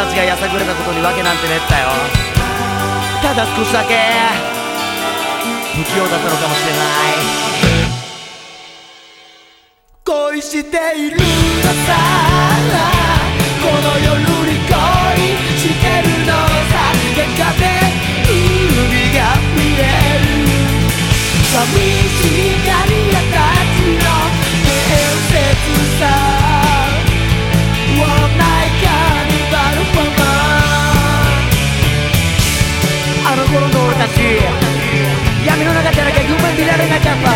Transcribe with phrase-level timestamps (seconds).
[0.00, 1.88] たちがやさぐれたことにわけなんてねえったよ。
[3.20, 4.00] ただ少しだけ。
[5.76, 7.20] 不器用だったのかもしれない。
[10.04, 11.24] 恋しているの
[11.84, 11.92] さ。
[13.60, 14.16] この夜
[14.48, 14.72] に恋
[15.58, 16.96] してるのさ。
[17.20, 17.60] やがて
[18.24, 18.32] 海
[19.12, 19.84] が見え
[20.16, 20.32] る。
[21.44, 21.52] 寂
[22.08, 22.24] し
[22.64, 23.59] がり屋た
[33.70, 34.20] の俺たち。
[35.46, 37.30] 闇の中じゃなきゃ夢見られなかった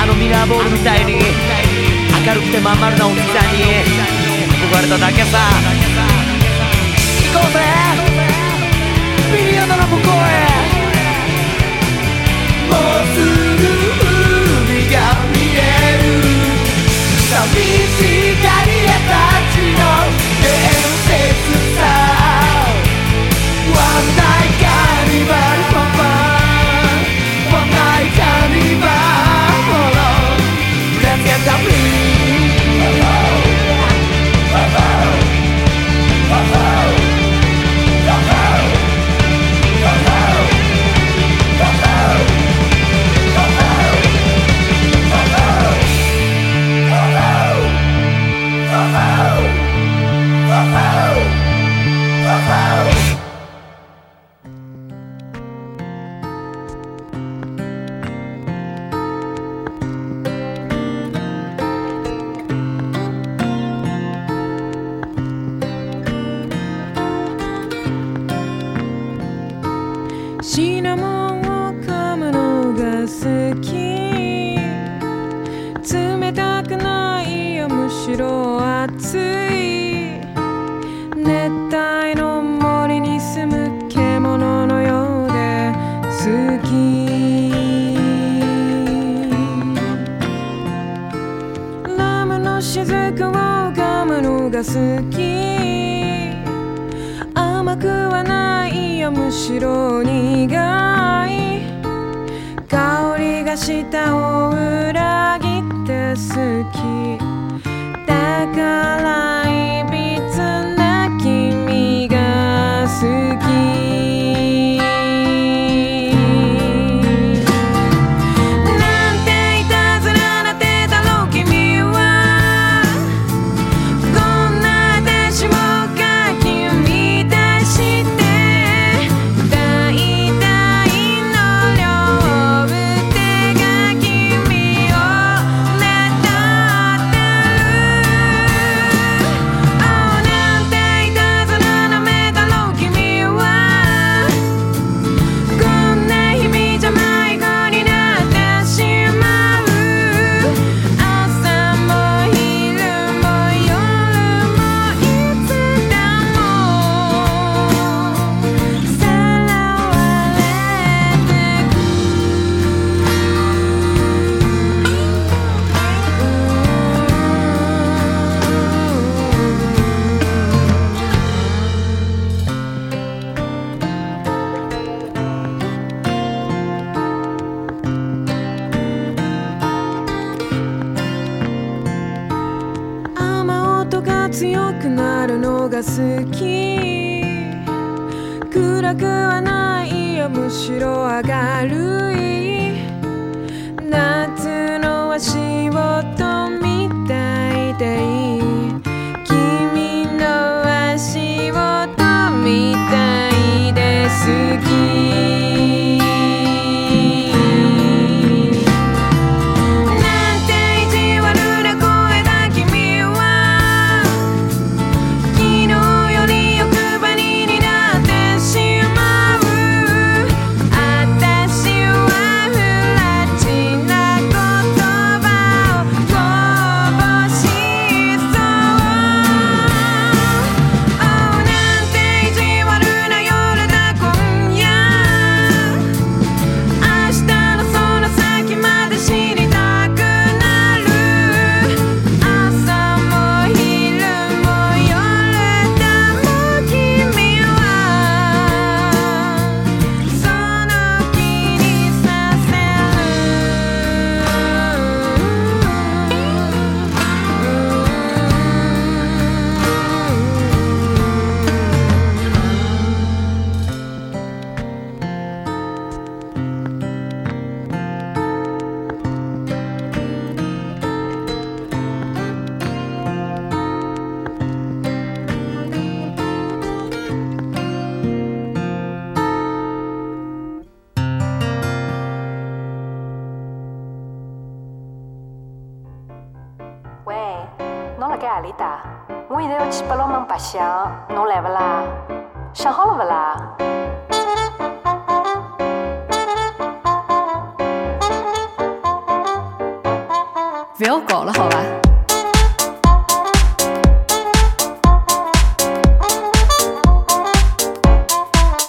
[0.00, 3.82] あのミラーボールみたいに明るくてまん丸なおじさんに
[4.70, 5.38] 憧れただけさ。
[7.32, 7.58] 行こうぜ。
[9.32, 10.30] ビリヤードの向こうへ。
[12.70, 13.62] もうすぐ
[14.70, 14.96] 海が
[15.32, 15.58] 見え
[15.98, 16.04] る。
[17.28, 17.34] 寂
[17.88, 18.00] し
[18.42, 19.12] がり屋た
[19.50, 19.82] ちの
[20.42, 20.46] 伝
[20.78, 20.91] 説
[23.92, 24.31] 난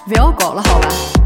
[0.06, 1.23] 不要搞了，好吧？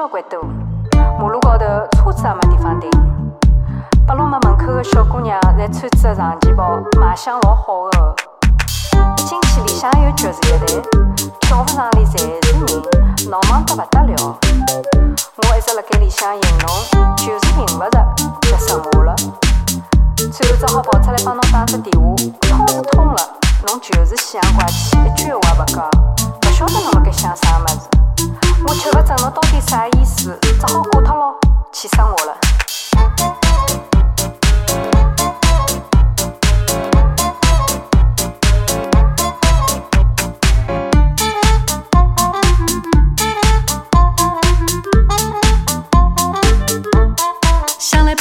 [0.00, 0.16] Choco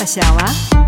[0.10, 0.79] 小啊。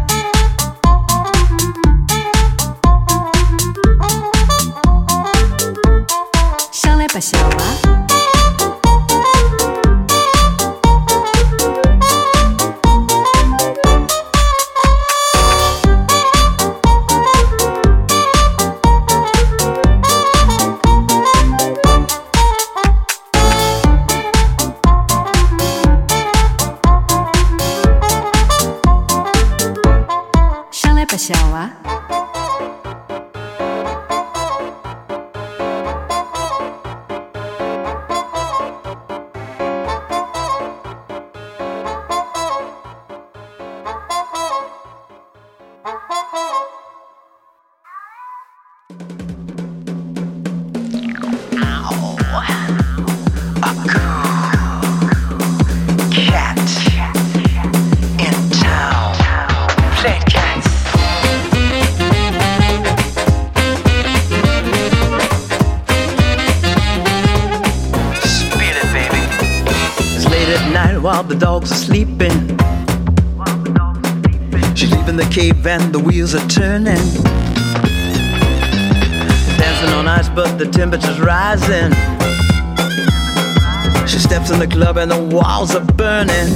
[85.61, 86.55] Walls are burning.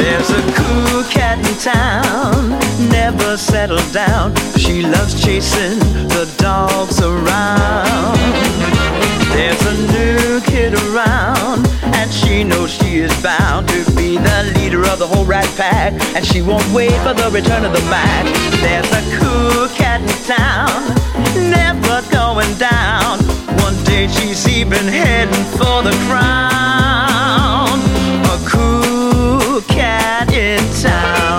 [0.00, 4.34] There's a cool cat in town, never settled down.
[4.56, 8.16] She loves chasing the dogs around.
[9.36, 14.86] There's a new kid around, and she knows she is bound to be the leader
[14.86, 15.92] of the whole rat pack.
[16.16, 18.24] And she won't wait for the return of the Mac.
[18.64, 20.80] There's a cool cat in town,
[21.50, 23.18] never going down.
[23.60, 26.77] One day she's even heading for the crown.
[30.38, 31.37] In town.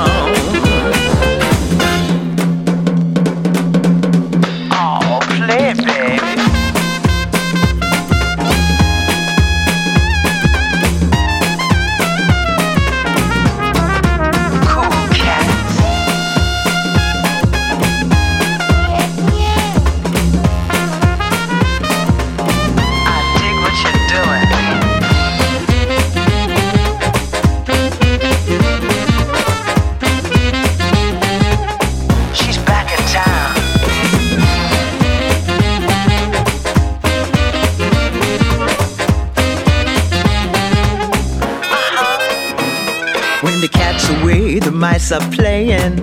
[45.10, 45.96] Mice are playing.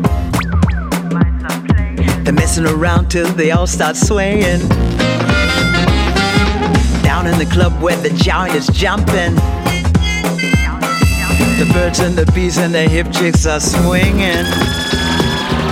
[2.24, 4.60] They're messing around till they all start swaying.
[7.02, 9.34] Down in the club where the giant is jumping.
[11.58, 14.44] The birds and the bees and the hip chicks are swinging.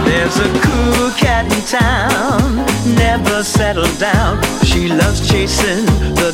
[0.05, 4.43] There's a cool cat in town, never settled down.
[4.65, 6.34] She loves chasing the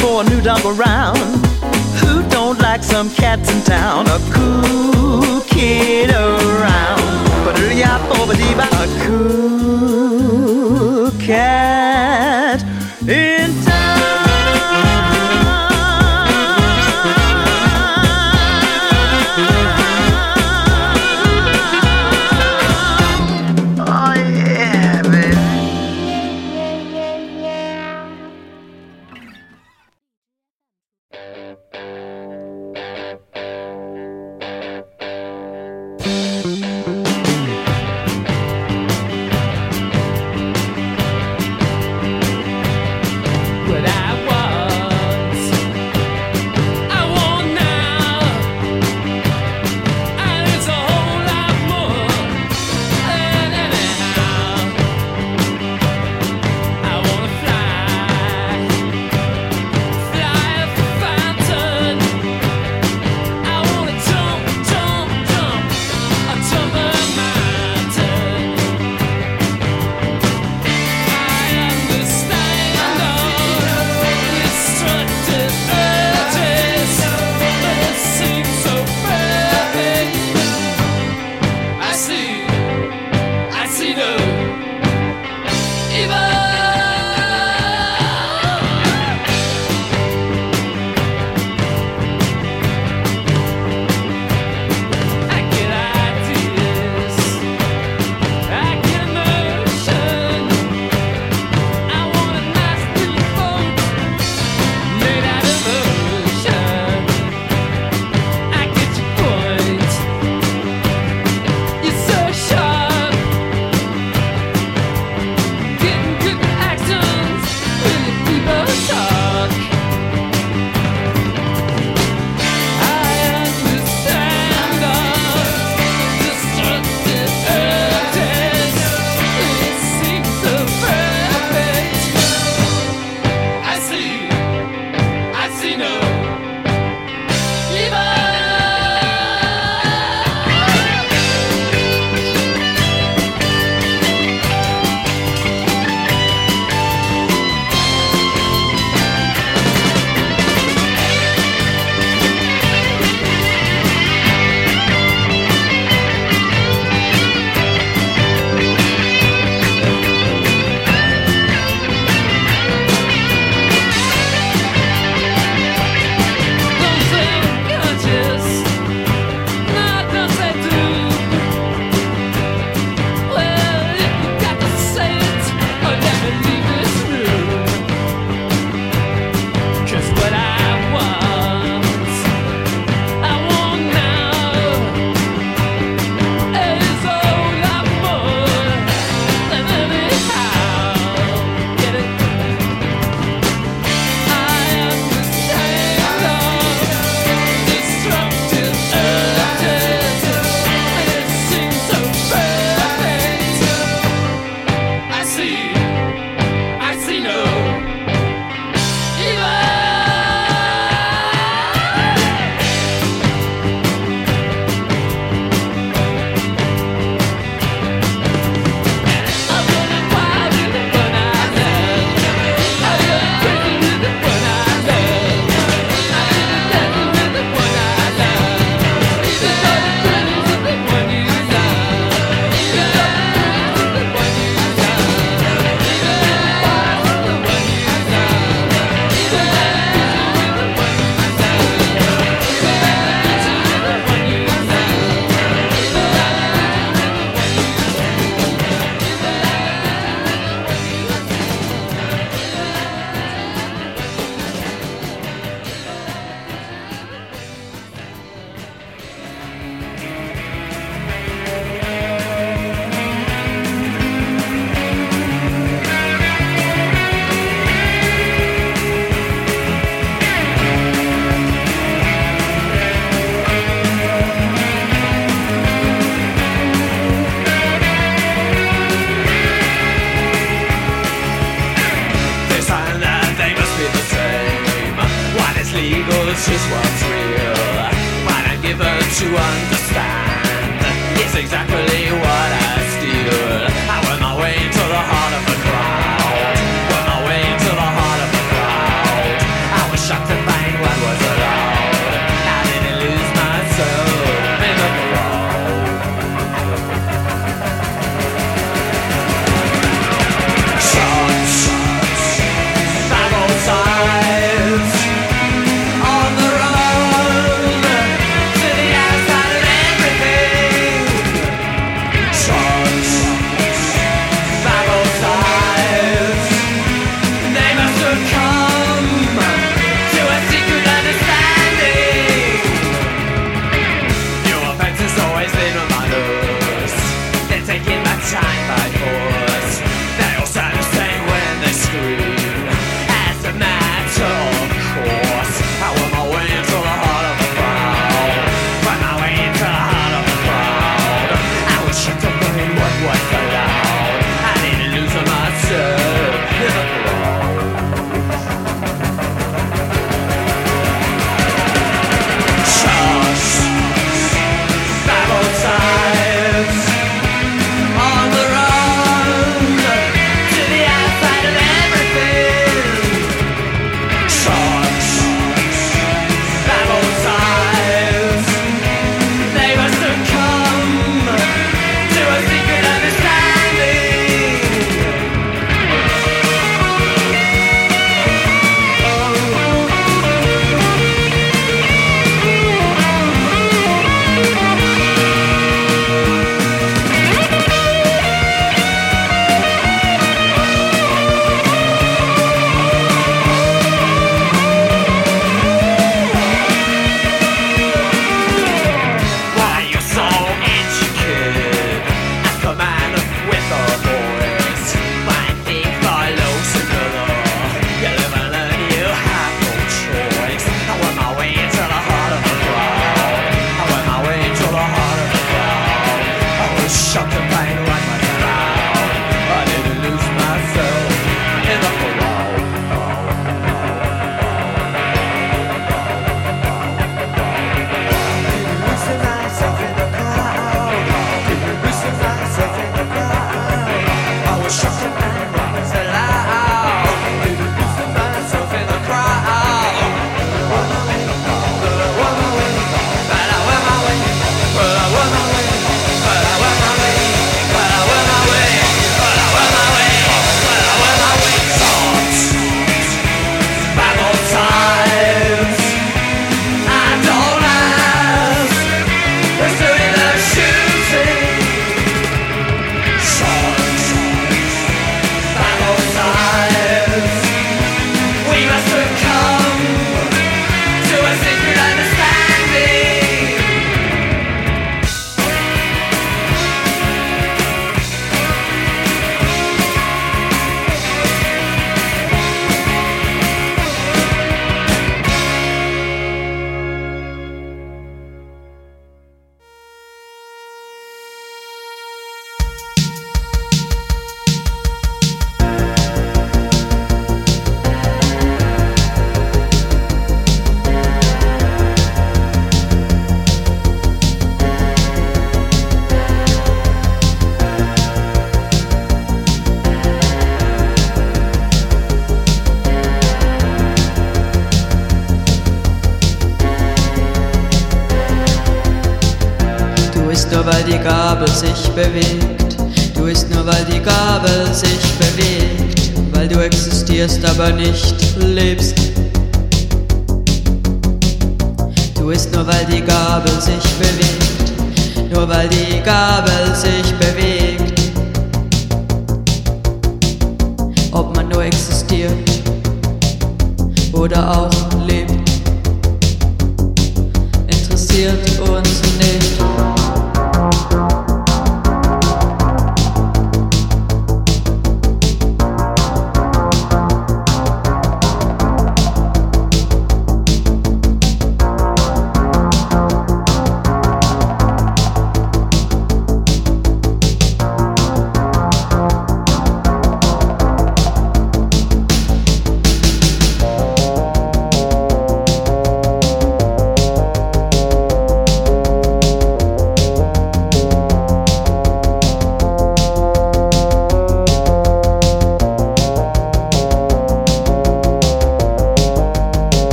[0.00, 1.18] For a new dog around.
[2.00, 4.08] Who don't like some cats in town?
[4.08, 7.02] A cool kid around.
[7.44, 11.91] But a cool cat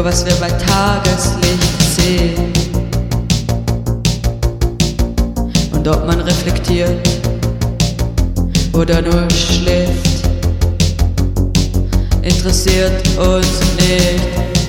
[0.00, 2.52] nur was wir bei Tageslicht sehen.
[5.72, 7.06] Und ob man reflektiert
[8.72, 10.24] oder nur schläft,
[12.22, 14.59] interessiert uns nicht.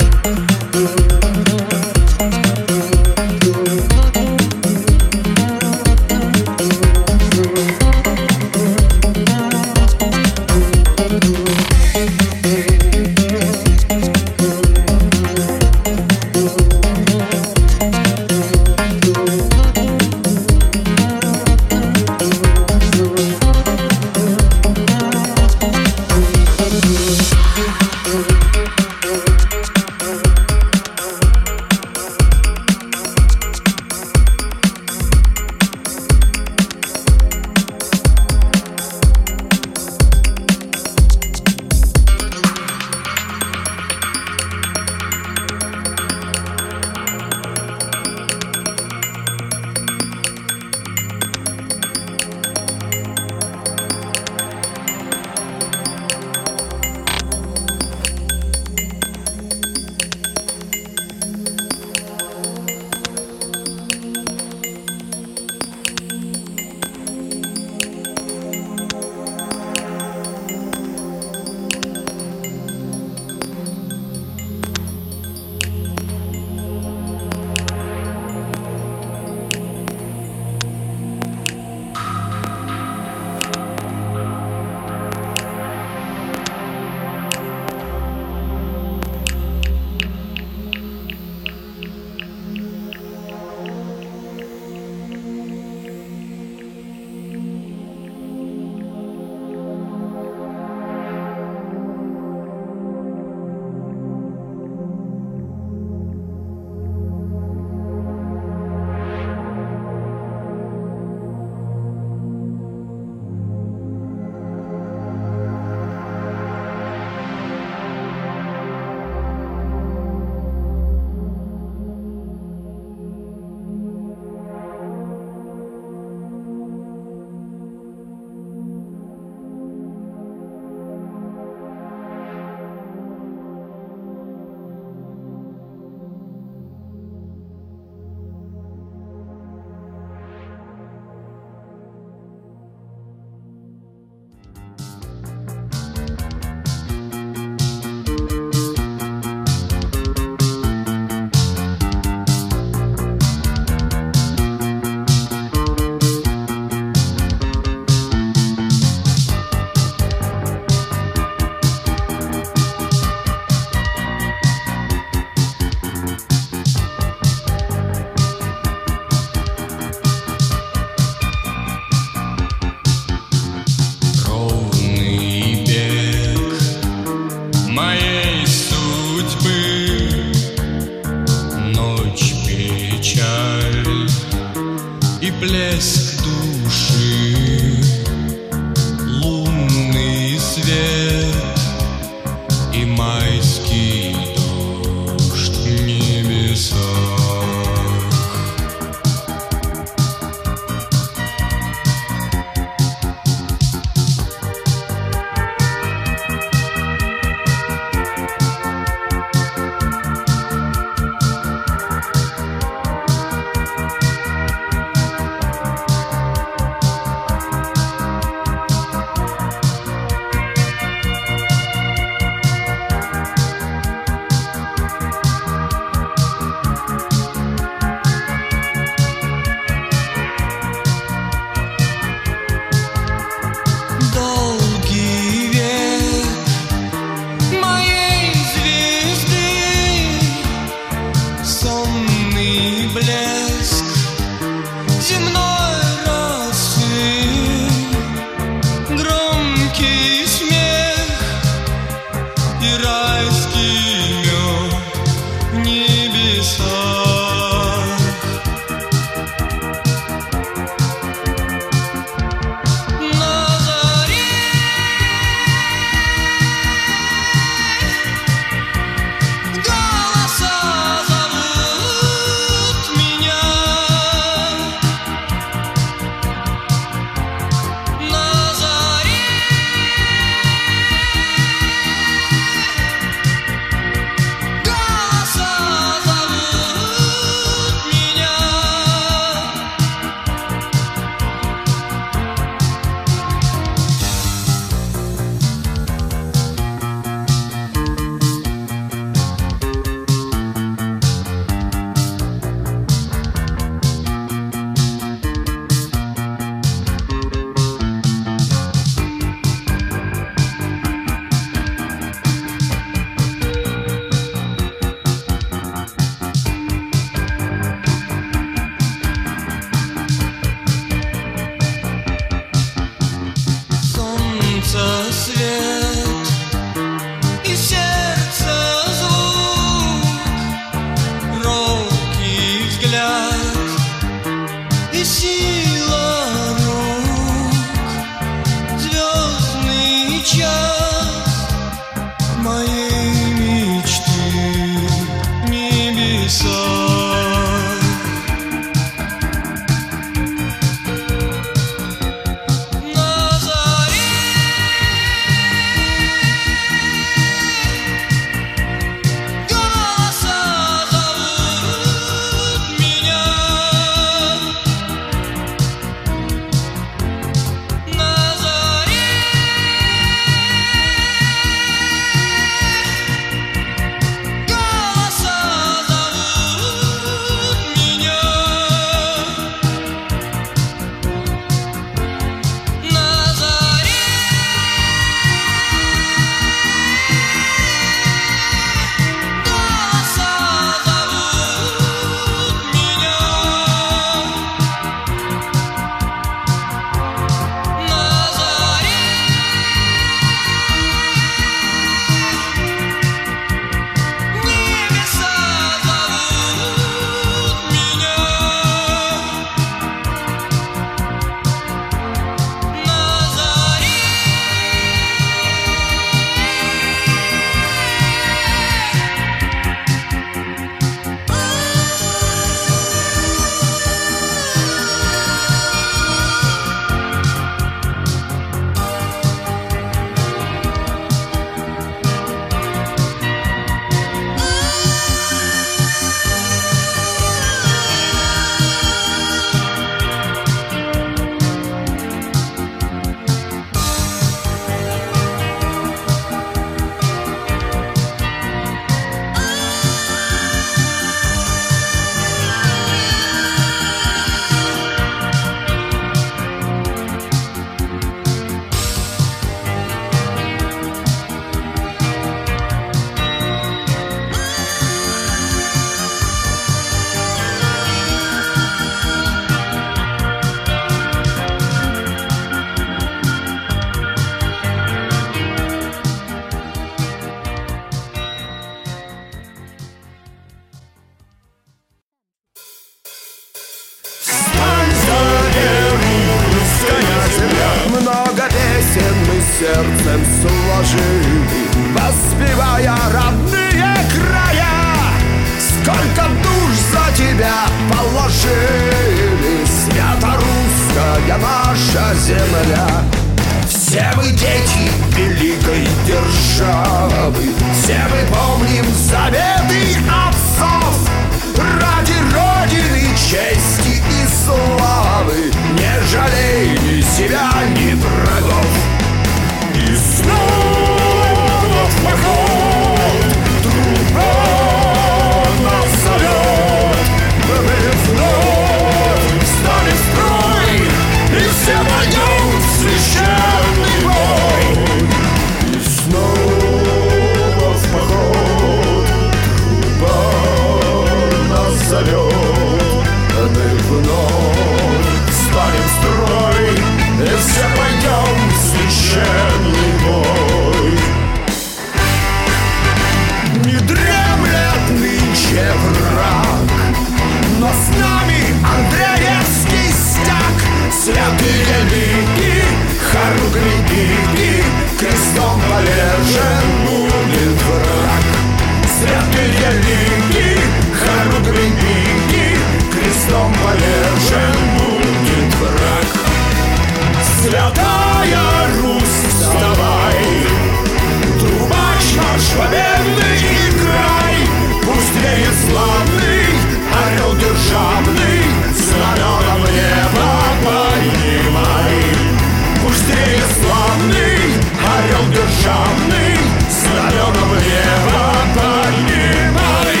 [595.70, 596.36] Орел державный
[596.68, 598.24] Знаменом небо
[598.54, 600.00] поднимай.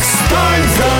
[0.00, 0.90] Встань за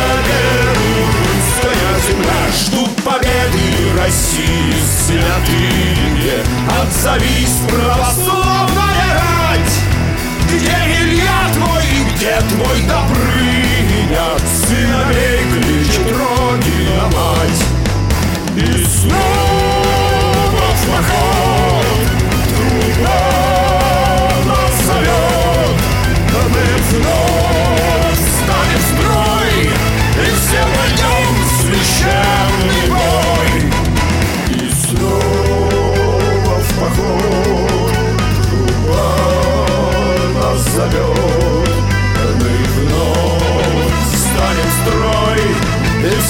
[2.06, 2.40] земля.
[2.52, 3.64] Ждут победы
[3.98, 4.74] России
[5.06, 6.42] святые.
[6.80, 9.76] Отзовись, православная рать.
[10.46, 14.26] Где Илья твой и где твой Добрыня?
[14.66, 17.62] Сыновей кличет Родина мать.
[18.56, 19.80] И снова
[20.74, 21.69] в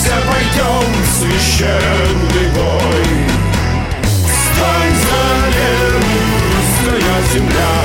[0.01, 2.40] все пойдем в священный
[7.34, 7.79] земля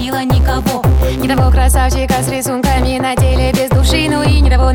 [0.00, 0.82] водила никого.
[1.18, 2.59] Не того красавчика с рисунками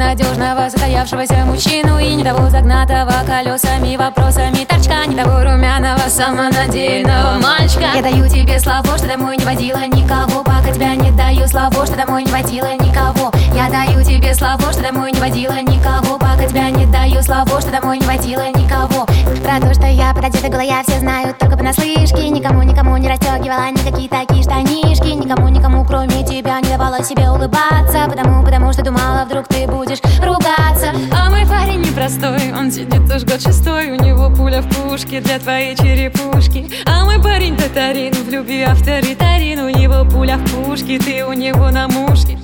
[0.06, 4.66] надежного состоявшегося мужчину И не того загнатого колесами, вопросами.
[4.66, 7.86] Торчка Не того румяного самонадеянного мальчика.
[7.96, 10.44] Я даю тебе слово, что домой не водила никого.
[10.44, 13.32] Пока тебя не даю слово, что домой не водила никого.
[13.54, 16.18] Я даю тебе слово, что домой не водила никого.
[16.18, 19.06] Пока тебя не даю слово, что домой не водила никого.
[19.44, 24.10] Про то, что я пододета голая, все знают только понаслышке Никому, никому не расстегивала никакие
[24.10, 25.08] такие штанишки.
[25.08, 28.06] Никому, никому, кроме тебя, не давала себе улыбаться.
[28.08, 30.94] Потому, потому что думала, вдруг ты будешь ругаться.
[31.12, 35.40] А мой парень непростой, он сидит уж год шестой У него пуля в пушке для
[35.40, 36.70] твоей черепушки.
[36.86, 41.70] А мой парень татарин, в любви авторитарин У него пуля в пушке, ты у него
[41.72, 42.38] на мушке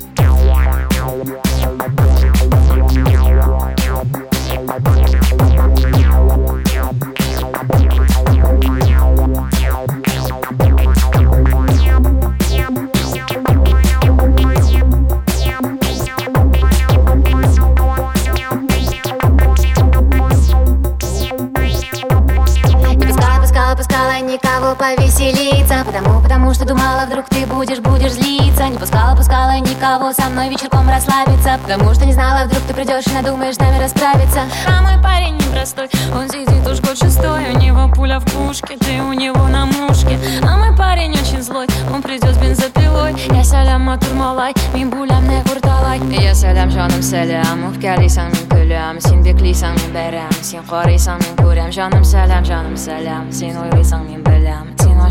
[26.54, 28.68] что думала, вдруг ты будешь, будешь злиться.
[28.68, 31.58] Не пускала, пускала никого со мной вечерком расслабиться.
[31.62, 34.42] Потому что не знала, вдруг ты придешь и надумаешь с нами расправиться.
[34.66, 37.54] А мой парень непростой, он сидит уж год шестой.
[37.54, 40.18] У него пуля в пушке, ты у него на мушке.
[40.42, 43.14] А мой парень очень злой, он придет с бензопилой.
[43.32, 49.22] Я сялям матурмалай, мин булям не курталай Я сялям жаным сэлям, уфкалисам мин көлям Син
[49.22, 54.41] беклисам мин бәрәм, син корисам мин күрәм Жаным сәлям, жаным сәлям, син уйлыйсаң мин беләм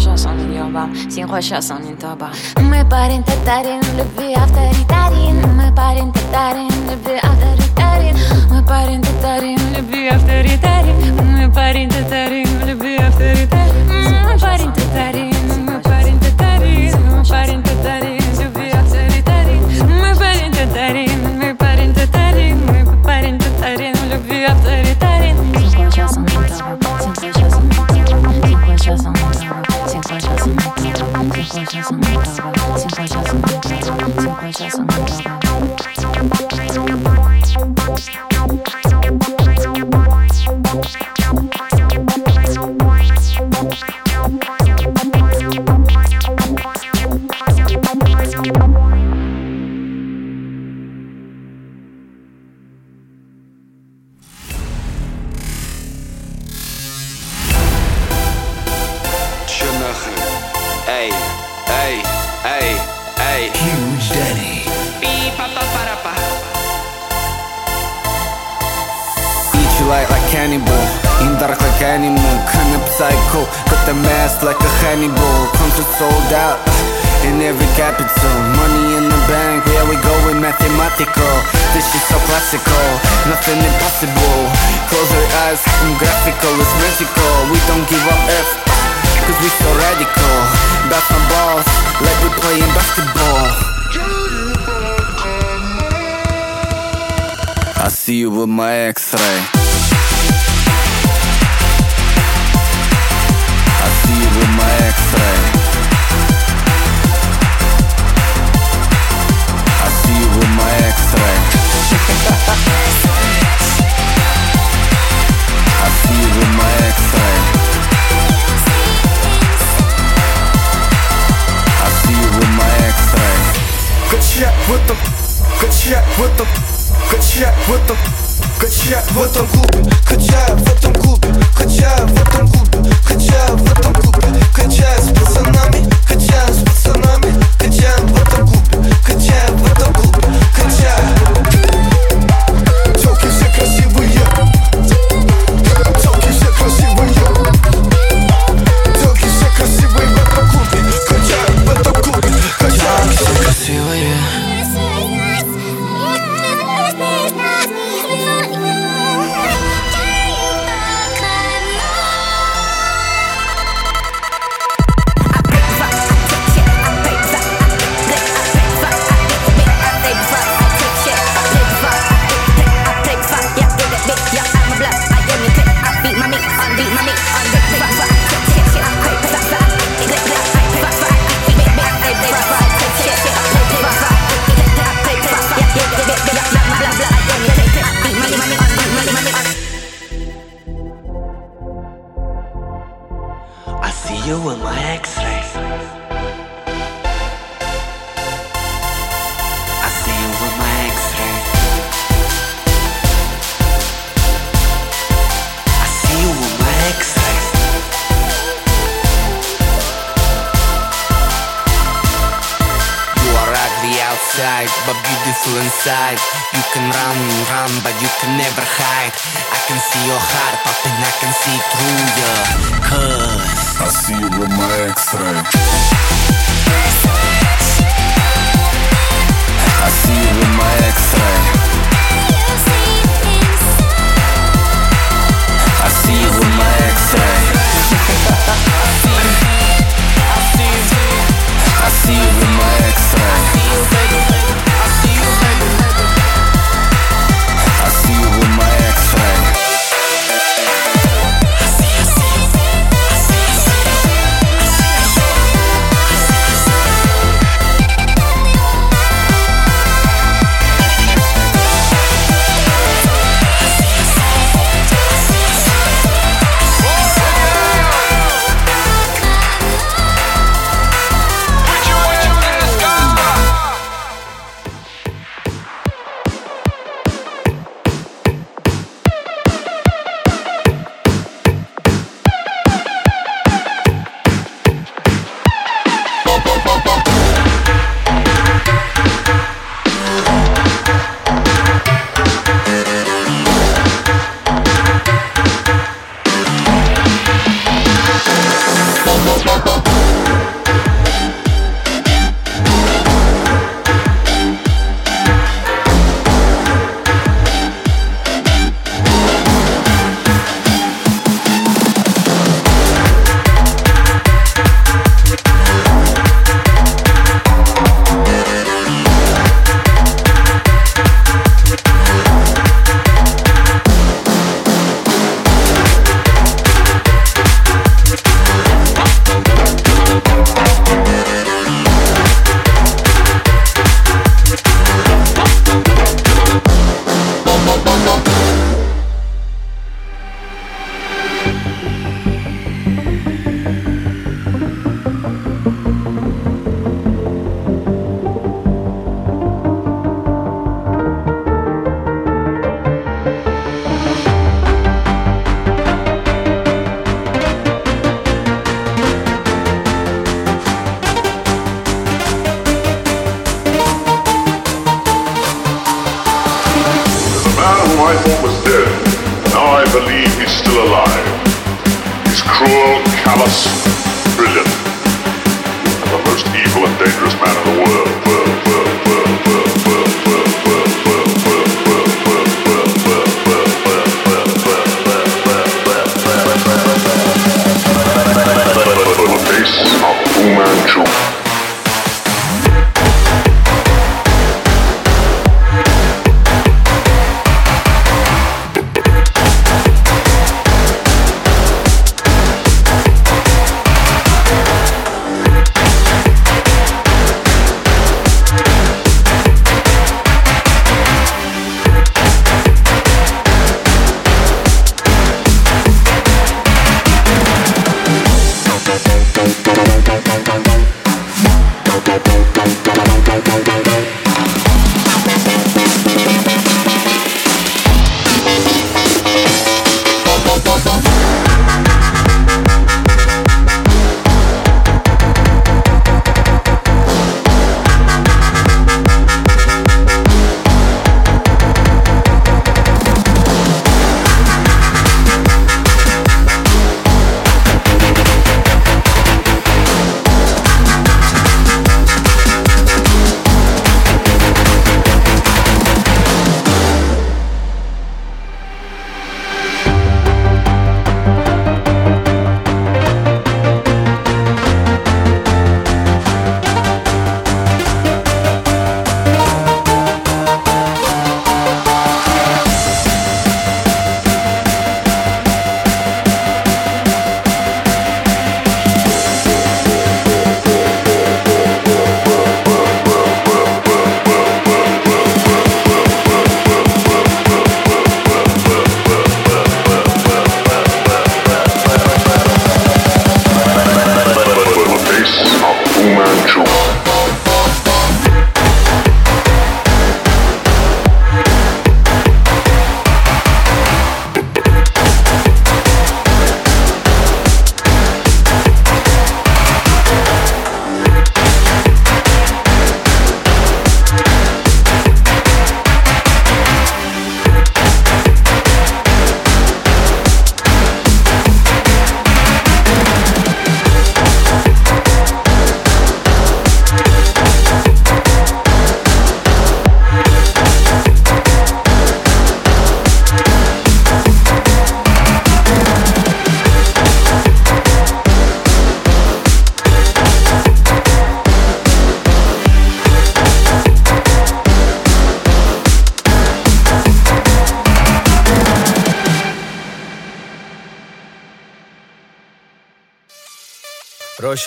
[0.02, 2.30] așa sonin yoba Singo așa sonin toba
[2.62, 8.16] Nu mai парень татарин, любви авторитарен Мой парень татарин, любви авторитарен
[8.52, 10.96] Мой парень татарин, любви авторитарен
[11.36, 13.86] Мой парень татарин, любви авторитарен
[14.26, 15.36] Мой парень татарин,
[15.68, 19.62] мой парень татарин Мой парень татарин, любви авторитарен
[20.02, 21.21] Мой парень татарин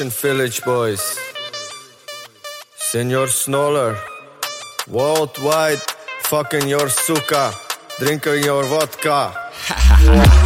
[0.02, 1.18] Village boys.
[2.76, 3.96] Senor Snoller.
[4.88, 5.78] Worldwide,
[6.22, 7.52] fucking your suka,
[8.00, 10.40] drinking your vodka.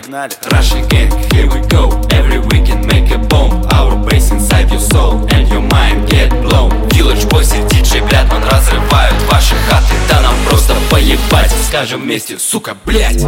[0.00, 0.32] Погнали!
[0.50, 5.26] Russian gang, here we go Every weekend make a bomb Our bass inside your soul
[5.30, 10.34] And your mind get blown Village Boys и блядь, Блятман разрывают ваши хаты Да нам
[10.48, 13.26] просто поебать Скажем вместе, сука, блядь.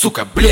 [0.00, 0.49] сука, блядь!